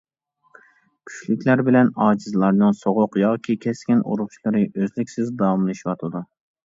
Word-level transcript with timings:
كۈچلۈكلەر 1.09 1.61
بىلەن 1.67 1.91
ئاجىزلارنىڭ 2.05 2.73
سوغۇق 2.79 3.17
ياكى 3.25 3.57
كەسكىن 3.67 4.01
ئۇرۇشلىرى 4.07 4.63
ئۆزلۈكسىز 4.71 5.31
داۋاملىشىۋاتىدۇ. 5.43 6.25